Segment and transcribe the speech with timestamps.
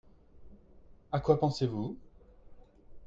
[1.11, 1.95] À quoi pensez-vous?